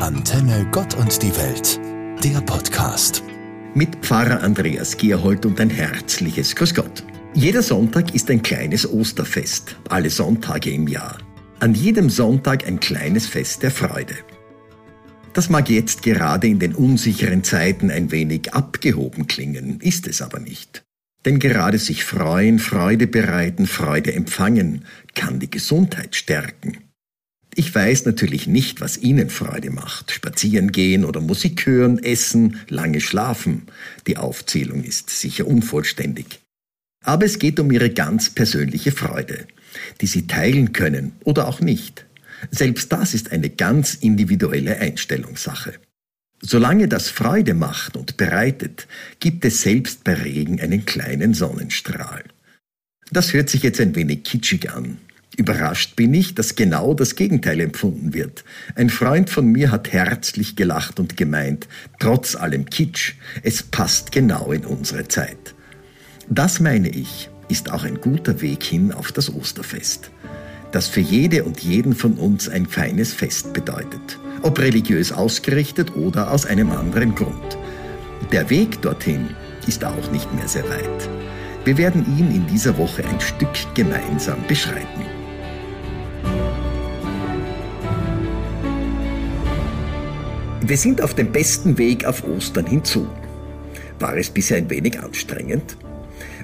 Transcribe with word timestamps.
Antenne 0.00 0.66
Gott 0.72 0.94
und 0.94 1.22
die 1.22 1.36
Welt, 1.36 1.78
der 2.24 2.40
Podcast. 2.40 3.22
Mit 3.74 3.96
Pfarrer 3.96 4.42
Andreas 4.42 4.96
Gierhold 4.96 5.44
und 5.44 5.60
ein 5.60 5.68
herzliches 5.68 6.56
Grüß 6.56 6.74
Gott. 6.74 7.04
Jeder 7.34 7.62
Sonntag 7.62 8.14
ist 8.14 8.30
ein 8.30 8.40
kleines 8.40 8.90
Osterfest, 8.90 9.76
alle 9.90 10.08
Sonntage 10.08 10.70
im 10.70 10.88
Jahr. 10.88 11.18
An 11.58 11.74
jedem 11.74 12.08
Sonntag 12.08 12.66
ein 12.66 12.80
kleines 12.80 13.26
Fest 13.26 13.62
der 13.62 13.70
Freude. 13.70 14.14
Das 15.34 15.50
mag 15.50 15.68
jetzt 15.68 16.00
gerade 16.02 16.46
in 16.46 16.60
den 16.60 16.74
unsicheren 16.74 17.44
Zeiten 17.44 17.90
ein 17.90 18.10
wenig 18.10 18.54
abgehoben 18.54 19.26
klingen, 19.26 19.80
ist 19.80 20.06
es 20.06 20.22
aber 20.22 20.40
nicht. 20.40 20.82
Denn 21.26 21.38
gerade 21.38 21.76
sich 21.76 22.04
freuen, 22.04 22.58
Freude 22.58 23.06
bereiten, 23.06 23.66
Freude 23.66 24.14
empfangen, 24.14 24.86
kann 25.14 25.40
die 25.40 25.50
Gesundheit 25.50 26.16
stärken. 26.16 26.89
Ich 27.54 27.74
weiß 27.74 28.06
natürlich 28.06 28.46
nicht, 28.46 28.80
was 28.80 28.98
Ihnen 28.98 29.28
Freude 29.28 29.70
macht. 29.70 30.12
Spazieren 30.12 30.70
gehen 30.70 31.04
oder 31.04 31.20
Musik 31.20 31.66
hören, 31.66 31.98
essen, 31.98 32.60
lange 32.68 33.00
schlafen. 33.00 33.66
Die 34.06 34.16
Aufzählung 34.16 34.84
ist 34.84 35.10
sicher 35.10 35.46
unvollständig. 35.46 36.40
Aber 37.02 37.24
es 37.24 37.38
geht 37.38 37.58
um 37.58 37.70
Ihre 37.72 37.90
ganz 37.90 38.30
persönliche 38.30 38.92
Freude, 38.92 39.46
die 40.00 40.06
Sie 40.06 40.26
teilen 40.26 40.72
können 40.72 41.12
oder 41.24 41.48
auch 41.48 41.60
nicht. 41.60 42.06
Selbst 42.50 42.92
das 42.92 43.14
ist 43.14 43.32
eine 43.32 43.50
ganz 43.50 43.94
individuelle 43.94 44.78
Einstellungssache. 44.78 45.74
Solange 46.42 46.88
das 46.88 47.10
Freude 47.10 47.54
macht 47.54 47.96
und 47.96 48.16
bereitet, 48.16 48.86
gibt 49.18 49.44
es 49.44 49.60
selbst 49.62 50.04
bei 50.04 50.14
Regen 50.14 50.60
einen 50.60 50.86
kleinen 50.86 51.34
Sonnenstrahl. 51.34 52.24
Das 53.12 53.32
hört 53.32 53.50
sich 53.50 53.62
jetzt 53.62 53.80
ein 53.80 53.94
wenig 53.94 54.22
kitschig 54.24 54.70
an. 54.70 54.98
Überrascht 55.36 55.96
bin 55.96 56.12
ich, 56.12 56.34
dass 56.34 56.56
genau 56.56 56.92
das 56.92 57.14
Gegenteil 57.14 57.60
empfunden 57.60 58.12
wird. 58.12 58.44
Ein 58.74 58.90
Freund 58.90 59.30
von 59.30 59.46
mir 59.46 59.70
hat 59.70 59.92
herzlich 59.92 60.56
gelacht 60.56 61.00
und 61.00 61.16
gemeint, 61.16 61.68
trotz 61.98 62.34
allem 62.34 62.66
Kitsch, 62.66 63.14
es 63.42 63.62
passt 63.62 64.12
genau 64.12 64.52
in 64.52 64.64
unsere 64.64 65.08
Zeit. 65.08 65.54
Das 66.28 66.60
meine 66.60 66.88
ich, 66.88 67.30
ist 67.48 67.70
auch 67.70 67.84
ein 67.84 68.00
guter 68.00 68.40
Weg 68.40 68.62
hin 68.62 68.92
auf 68.92 69.12
das 69.12 69.32
Osterfest, 69.32 70.10
das 70.72 70.88
für 70.88 71.00
jede 71.00 71.44
und 71.44 71.60
jeden 71.60 71.94
von 71.94 72.14
uns 72.14 72.48
ein 72.48 72.66
feines 72.66 73.12
Fest 73.12 73.52
bedeutet 73.52 74.18
ob 74.42 74.58
religiös 74.58 75.12
ausgerichtet 75.12 75.96
oder 75.96 76.30
aus 76.30 76.46
einem 76.46 76.70
anderen 76.70 77.14
Grund. 77.14 77.58
Der 78.32 78.48
Weg 78.50 78.80
dorthin 78.82 79.28
ist 79.66 79.84
auch 79.84 80.10
nicht 80.12 80.32
mehr 80.34 80.48
sehr 80.48 80.68
weit. 80.68 81.08
Wir 81.64 81.76
werden 81.76 82.04
ihn 82.18 82.34
in 82.34 82.46
dieser 82.46 82.76
Woche 82.78 83.04
ein 83.04 83.20
Stück 83.20 83.50
gemeinsam 83.74 84.38
beschreiten. 84.46 85.19
Wir 90.70 90.76
sind 90.76 91.02
auf 91.02 91.14
dem 91.14 91.32
besten 91.32 91.78
Weg 91.78 92.04
auf 92.04 92.22
Ostern 92.22 92.64
hinzu. 92.64 93.08
War 93.98 94.16
es 94.16 94.30
bisher 94.30 94.56
ein 94.56 94.70
wenig 94.70 95.00
anstrengend? 95.00 95.76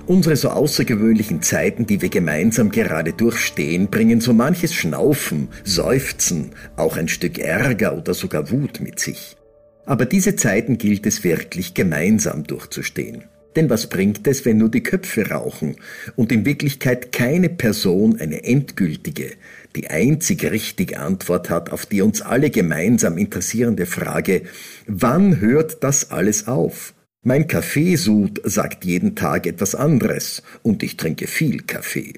Unsere 0.08 0.34
so 0.34 0.48
außergewöhnlichen 0.48 1.42
Zeiten, 1.42 1.86
die 1.86 2.02
wir 2.02 2.08
gemeinsam 2.08 2.72
gerade 2.72 3.12
durchstehen, 3.12 3.86
bringen 3.86 4.20
so 4.20 4.33
manches 4.33 4.74
Schnaufen, 4.74 5.46
Seufzen, 5.62 6.50
auch 6.74 6.96
ein 6.96 7.06
Stück 7.06 7.38
Ärger 7.38 7.96
oder 7.96 8.14
sogar 8.14 8.50
Wut 8.50 8.80
mit 8.80 8.98
sich. 8.98 9.36
Aber 9.84 10.06
diese 10.06 10.34
Zeiten 10.34 10.77
gilt 10.77 11.06
es 11.06 11.22
wirklich 11.22 11.74
gemeinsam 11.74 12.42
durchzustehen. 12.42 13.27
Denn 13.56 13.70
was 13.70 13.88
bringt 13.88 14.26
es, 14.26 14.44
wenn 14.44 14.58
nur 14.58 14.70
die 14.70 14.82
Köpfe 14.82 15.30
rauchen 15.30 15.76
und 16.14 16.30
in 16.30 16.44
Wirklichkeit 16.44 17.10
keine 17.10 17.48
Person 17.48 18.20
eine 18.20 18.44
endgültige, 18.44 19.32
die 19.74 19.88
einzig 19.88 20.44
richtige 20.44 21.00
Antwort 21.00 21.48
hat 21.48 21.70
auf 21.70 21.86
die 21.86 22.02
uns 22.02 22.20
alle 22.20 22.50
gemeinsam 22.50 23.16
interessierende 23.16 23.86
Frage, 23.86 24.42
wann 24.86 25.40
hört 25.40 25.82
das 25.82 26.10
alles 26.10 26.46
auf? 26.46 26.94
Mein 27.22 27.48
Kaffeesud 27.48 28.40
sagt 28.44 28.84
jeden 28.84 29.16
Tag 29.16 29.46
etwas 29.46 29.74
anderes 29.74 30.42
und 30.62 30.82
ich 30.82 30.96
trinke 30.96 31.27
viel 31.27 31.62
Kaffee. 31.62 32.14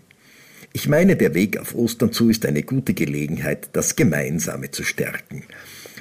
Ich 0.72 0.88
meine, 0.88 1.16
der 1.16 1.34
Weg 1.34 1.58
auf 1.58 1.74
Ostern 1.74 2.12
zu 2.12 2.28
ist 2.28 2.44
eine 2.44 2.62
gute 2.62 2.94
Gelegenheit, 2.94 3.70
das 3.72 3.96
Gemeinsame 3.96 4.70
zu 4.70 4.84
stärken. 4.84 5.44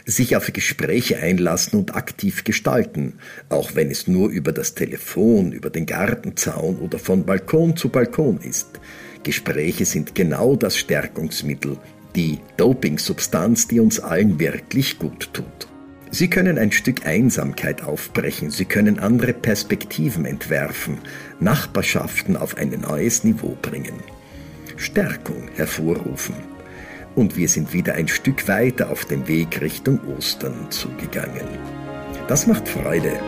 Sich 0.10 0.38
auf 0.38 0.54
Gespräche 0.54 1.18
einlassen 1.18 1.78
und 1.78 1.98
aktiv 1.98 2.46
gestalten, 2.46 3.16
auch 3.50 3.76
wenn 3.76 3.92
es 3.92 4.08
nur 4.08 4.30
über 4.30 4.54
das 4.54 4.74
Telefon, 4.74 5.52
über 5.52 5.70
den 5.70 5.86
Gartenzaun 5.86 6.78
oder 6.78 6.98
von 6.98 7.26
Balkon 7.26 7.76
zu 7.76 7.90
Balkon 7.90 8.40
ist. 8.40 8.80
Gespräche 9.24 9.84
sind 9.84 10.16
genau 10.16 10.56
das 10.56 10.78
Stärkungsmittel, 10.78 11.76
die 12.16 12.40
Dopingsubstanz, 12.56 13.68
die 13.68 13.82
uns 13.82 14.00
allen 14.00 14.40
wirklich 14.40 14.98
gut 14.98 15.30
tut. 15.34 15.68
Sie 16.10 16.30
können 16.30 16.58
ein 16.58 16.72
Stück 16.72 17.06
Einsamkeit 17.06 17.84
aufbrechen, 17.84 18.50
Sie 18.50 18.64
können 18.64 19.00
andere 19.00 19.34
Perspektiven 19.34 20.24
entwerfen, 20.24 21.00
Nachbarschaften 21.42 22.38
auf 22.38 22.56
ein 22.56 22.70
neues 22.70 23.26
Niveau 23.26 23.58
bringen, 23.62 24.00
Stärkung 24.78 25.50
hervorrufen. 25.56 26.57
Und 27.18 27.36
wir 27.36 27.50
sind 27.50 27.74
wieder 27.74 27.96
ein 27.96 28.08
Stück 28.08 28.48
weiter 28.48 28.92
auf 28.92 29.06
dem 29.06 29.28
Weg 29.28 29.60
Richtung 29.60 30.00
Ostern 30.16 30.70
zugegangen. 30.70 31.48
Das 32.28 32.46
macht 32.46 32.68
Freude. 32.68 33.20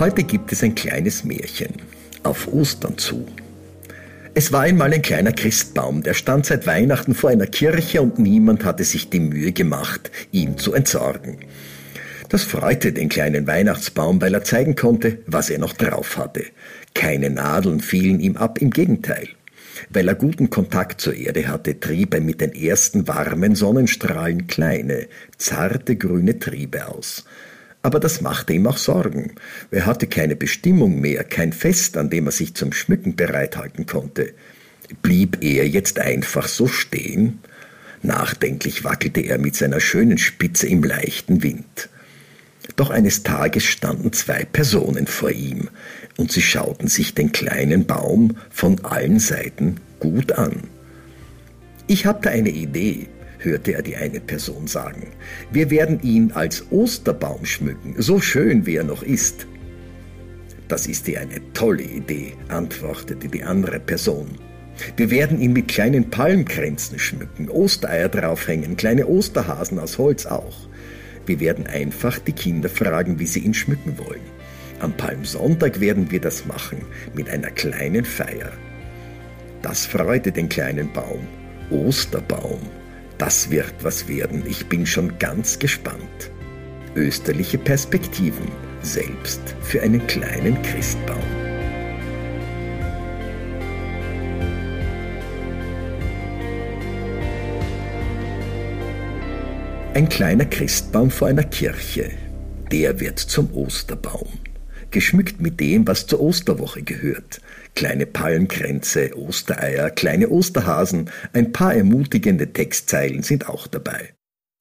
Heute 0.00 0.24
gibt 0.24 0.50
es 0.50 0.64
ein 0.64 0.74
kleines 0.74 1.22
Märchen. 1.22 1.72
Auf 2.24 2.48
Ostern 2.48 2.98
zu. 2.98 3.24
Es 4.34 4.50
war 4.50 4.62
einmal 4.62 4.94
ein 4.94 5.02
kleiner 5.02 5.32
Christbaum, 5.32 6.02
der 6.02 6.14
stand 6.14 6.46
seit 6.46 6.66
Weihnachten 6.66 7.14
vor 7.14 7.28
einer 7.28 7.46
Kirche 7.46 8.00
und 8.00 8.18
niemand 8.18 8.64
hatte 8.64 8.82
sich 8.82 9.10
die 9.10 9.20
Mühe 9.20 9.52
gemacht, 9.52 10.10
ihn 10.30 10.56
zu 10.56 10.72
entsorgen. 10.72 11.36
Das 12.30 12.42
freute 12.42 12.94
den 12.94 13.10
kleinen 13.10 13.46
Weihnachtsbaum, 13.46 14.22
weil 14.22 14.32
er 14.32 14.42
zeigen 14.42 14.74
konnte, 14.74 15.18
was 15.26 15.50
er 15.50 15.58
noch 15.58 15.74
drauf 15.74 16.16
hatte. 16.16 16.44
Keine 16.94 17.28
Nadeln 17.28 17.80
fielen 17.80 18.20
ihm 18.20 18.38
ab, 18.38 18.56
im 18.58 18.70
Gegenteil. 18.70 19.28
Weil 19.90 20.08
er 20.08 20.14
guten 20.14 20.48
Kontakt 20.48 21.02
zur 21.02 21.14
Erde 21.14 21.48
hatte, 21.48 21.78
trieb 21.78 22.14
er 22.14 22.22
mit 22.22 22.40
den 22.40 22.54
ersten 22.54 23.06
warmen 23.06 23.54
Sonnenstrahlen 23.54 24.46
kleine, 24.46 25.08
zarte 25.36 25.96
grüne 25.96 26.38
Triebe 26.38 26.88
aus. 26.88 27.26
Aber 27.82 27.98
das 27.98 28.20
machte 28.20 28.52
ihm 28.52 28.66
auch 28.68 28.76
Sorgen. 28.76 29.32
Er 29.70 29.86
hatte 29.86 30.06
keine 30.06 30.36
Bestimmung 30.36 31.00
mehr, 31.00 31.24
kein 31.24 31.52
Fest, 31.52 31.96
an 31.96 32.10
dem 32.10 32.26
er 32.26 32.32
sich 32.32 32.54
zum 32.54 32.72
Schmücken 32.72 33.16
bereithalten 33.16 33.86
konnte. 33.86 34.32
Blieb 35.02 35.38
er 35.42 35.68
jetzt 35.68 35.98
einfach 35.98 36.46
so 36.46 36.68
stehen? 36.68 37.40
Nachdenklich 38.02 38.84
wackelte 38.84 39.20
er 39.20 39.38
mit 39.38 39.56
seiner 39.56 39.80
schönen 39.80 40.18
Spitze 40.18 40.68
im 40.68 40.82
leichten 40.82 41.42
Wind. 41.42 41.88
Doch 42.76 42.90
eines 42.90 43.22
Tages 43.22 43.64
standen 43.64 44.12
zwei 44.12 44.44
Personen 44.44 45.06
vor 45.06 45.30
ihm, 45.30 45.68
und 46.16 46.30
sie 46.30 46.42
schauten 46.42 46.88
sich 46.88 47.14
den 47.14 47.32
kleinen 47.32 47.86
Baum 47.86 48.36
von 48.50 48.84
allen 48.84 49.18
Seiten 49.18 49.76
gut 49.98 50.32
an. 50.32 50.64
Ich 51.86 52.06
hatte 52.06 52.30
eine 52.30 52.50
Idee, 52.50 53.08
hörte 53.44 53.74
er 53.74 53.82
die 53.82 53.96
eine 53.96 54.20
Person 54.20 54.66
sagen. 54.66 55.08
Wir 55.50 55.70
werden 55.70 56.00
ihn 56.02 56.32
als 56.32 56.66
Osterbaum 56.70 57.44
schmücken, 57.44 57.94
so 57.98 58.20
schön 58.20 58.66
wie 58.66 58.76
er 58.76 58.84
noch 58.84 59.02
ist. 59.02 59.46
Das 60.68 60.86
ist 60.86 61.06
dir 61.06 61.20
eine 61.20 61.40
tolle 61.52 61.82
Idee, 61.82 62.34
antwortete 62.48 63.28
die 63.28 63.42
andere 63.42 63.78
Person. 63.78 64.38
Wir 64.96 65.10
werden 65.10 65.40
ihn 65.40 65.52
mit 65.52 65.68
kleinen 65.68 66.10
Palmkränzen 66.10 66.98
schmücken, 66.98 67.48
Ostereier 67.48 68.08
draufhängen, 68.08 68.76
kleine 68.76 69.06
Osterhasen 69.06 69.78
aus 69.78 69.98
Holz 69.98 70.26
auch. 70.26 70.68
Wir 71.26 71.40
werden 71.40 71.66
einfach 71.66 72.18
die 72.18 72.32
Kinder 72.32 72.68
fragen, 72.68 73.18
wie 73.18 73.26
sie 73.26 73.40
ihn 73.40 73.54
schmücken 73.54 73.98
wollen. 73.98 74.22
Am 74.80 74.96
Palmsonntag 74.96 75.78
werden 75.80 76.10
wir 76.10 76.20
das 76.20 76.46
machen, 76.46 76.78
mit 77.14 77.28
einer 77.28 77.50
kleinen 77.50 78.04
Feier. 78.04 78.50
Das 79.62 79.86
freute 79.86 80.32
den 80.32 80.48
kleinen 80.48 80.92
Baum. 80.92 81.28
Osterbaum. 81.70 82.58
Das 83.24 83.52
wird 83.52 83.72
was 83.82 84.08
werden, 84.08 84.42
ich 84.48 84.66
bin 84.66 84.84
schon 84.84 85.16
ganz 85.20 85.60
gespannt. 85.60 86.32
Österliche 86.96 87.56
Perspektiven, 87.56 88.50
selbst 88.82 89.40
für 89.60 89.80
einen 89.80 90.04
kleinen 90.08 90.60
Christbaum. 90.62 91.22
Ein 99.94 100.08
kleiner 100.08 100.46
Christbaum 100.46 101.08
vor 101.08 101.28
einer 101.28 101.44
Kirche, 101.44 102.10
der 102.72 102.98
wird 102.98 103.20
zum 103.20 103.54
Osterbaum 103.54 104.41
geschmückt 104.92 105.40
mit 105.40 105.58
dem, 105.58 105.86
was 105.86 106.06
zur 106.06 106.20
Osterwoche 106.20 106.82
gehört. 106.82 107.40
Kleine 107.74 108.06
Palmkränze, 108.06 109.16
Ostereier, 109.16 109.90
kleine 109.90 110.28
Osterhasen, 110.28 111.10
ein 111.32 111.52
paar 111.52 111.74
ermutigende 111.74 112.52
Textzeilen 112.52 113.22
sind 113.22 113.48
auch 113.48 113.66
dabei. 113.66 114.14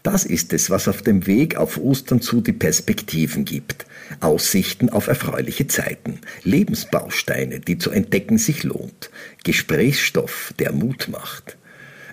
Das 0.04 0.26
ist 0.26 0.52
es, 0.54 0.72
was 0.72 0.88
auf 0.88 1.04
dem 1.04 1.28
Weg 1.28 1.58
auf 1.58 1.78
Ostern 1.78 2.22
zu 2.22 2.42
die 2.42 2.54
Perspektiven 2.54 3.46
gibt. 3.46 3.86
Aussichten 4.20 4.90
auf 4.90 5.08
erfreuliche 5.08 5.68
Zeiten, 5.68 6.20
Lebensbausteine, 6.44 7.60
die 7.60 7.78
zu 7.78 7.92
entdecken 7.92 8.38
sich 8.38 8.64
lohnt, 8.64 9.12
Gesprächsstoff, 9.44 10.54
der 10.58 10.72
Mut 10.72 11.10
macht. 11.10 11.58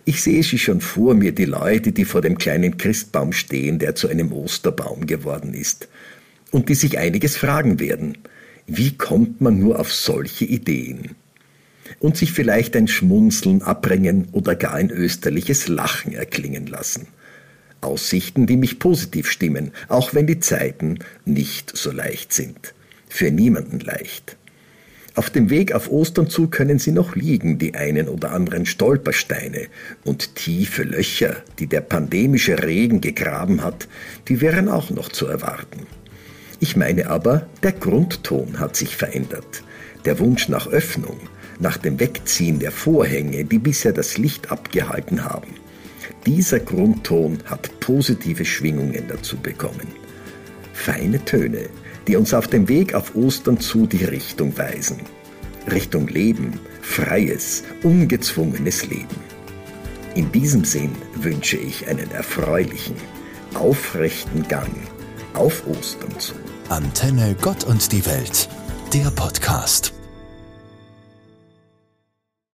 Ich 0.04 0.22
sehe 0.22 0.42
sie 0.42 0.58
schon 0.58 0.80
vor 0.80 1.14
mir, 1.14 1.32
die 1.32 1.44
Leute, 1.44 1.92
die 1.92 2.04
vor 2.04 2.20
dem 2.20 2.38
kleinen 2.38 2.76
Christbaum 2.78 3.32
stehen, 3.32 3.78
der 3.78 3.94
zu 3.94 4.08
einem 4.08 4.32
Osterbaum 4.32 5.06
geworden 5.06 5.54
ist, 5.54 5.88
und 6.50 6.68
die 6.68 6.74
sich 6.74 6.98
einiges 6.98 7.36
fragen 7.36 7.80
werden. 7.80 8.18
Wie 8.66 8.96
kommt 8.96 9.40
man 9.40 9.58
nur 9.58 9.78
auf 9.78 9.92
solche 9.92 10.44
Ideen? 10.44 11.16
Und 12.00 12.16
sich 12.16 12.32
vielleicht 12.32 12.76
ein 12.76 12.88
Schmunzeln 12.88 13.62
abbringen 13.62 14.28
oder 14.32 14.54
gar 14.54 14.74
ein 14.74 14.90
österliches 14.90 15.68
Lachen 15.68 16.12
erklingen 16.12 16.66
lassen. 16.66 17.08
Aussichten, 17.80 18.46
die 18.46 18.56
mich 18.56 18.78
positiv 18.78 19.30
stimmen, 19.30 19.72
auch 19.88 20.12
wenn 20.14 20.26
die 20.26 20.40
Zeiten 20.40 20.98
nicht 21.24 21.76
so 21.76 21.90
leicht 21.90 22.32
sind. 22.32 22.74
Für 23.08 23.30
niemanden 23.30 23.80
leicht. 23.80 24.36
Auf 25.14 25.30
dem 25.30 25.50
Weg 25.50 25.72
auf 25.72 25.90
Ostern 25.90 26.28
zu 26.28 26.48
können 26.48 26.78
sie 26.78 26.92
noch 26.92 27.16
liegen, 27.16 27.58
die 27.58 27.74
einen 27.74 28.08
oder 28.08 28.30
anderen 28.30 28.66
Stolpersteine 28.66 29.66
und 30.04 30.36
tiefe 30.36 30.84
Löcher, 30.84 31.36
die 31.58 31.66
der 31.66 31.80
pandemische 31.80 32.62
Regen 32.62 33.00
gegraben 33.00 33.64
hat, 33.64 33.88
die 34.28 34.40
wären 34.40 34.68
auch 34.68 34.90
noch 34.90 35.08
zu 35.08 35.26
erwarten. 35.26 35.86
Ich 36.60 36.76
meine 36.76 37.08
aber, 37.08 37.46
der 37.62 37.72
Grundton 37.72 38.58
hat 38.58 38.74
sich 38.74 38.96
verändert. 38.96 39.62
Der 40.04 40.18
Wunsch 40.18 40.48
nach 40.48 40.66
Öffnung, 40.66 41.18
nach 41.60 41.76
dem 41.76 42.00
Wegziehen 42.00 42.58
der 42.58 42.72
Vorhänge, 42.72 43.44
die 43.44 43.58
bisher 43.58 43.92
das 43.92 44.18
Licht 44.18 44.50
abgehalten 44.50 45.24
haben. 45.24 45.54
Dieser 46.26 46.58
Grundton 46.58 47.38
hat 47.44 47.78
positive 47.78 48.44
Schwingungen 48.44 49.04
dazu 49.06 49.36
bekommen. 49.36 49.86
Feine 50.72 51.24
Töne, 51.24 51.68
die 52.08 52.16
uns 52.16 52.34
auf 52.34 52.48
dem 52.48 52.68
Weg 52.68 52.94
auf 52.94 53.14
Ostern 53.14 53.60
zu 53.60 53.86
die 53.86 54.04
Richtung 54.04 54.56
weisen. 54.58 54.98
Richtung 55.70 56.08
Leben, 56.08 56.58
freies, 56.82 57.62
ungezwungenes 57.82 58.86
Leben. 58.86 59.28
In 60.14 60.32
diesem 60.32 60.64
Sinn 60.64 60.90
wünsche 61.14 61.56
ich 61.56 61.86
einen 61.86 62.10
erfreulichen, 62.10 62.96
aufrechten 63.54 64.48
Gang 64.48 64.72
auf 65.34 65.66
Ostern 65.66 66.18
zu. 66.18 66.34
Antenne 66.68 67.34
Gott 67.40 67.64
und 67.64 67.92
die 67.92 68.04
Welt, 68.06 68.48
der 68.92 69.10
Podcast. 69.10 69.97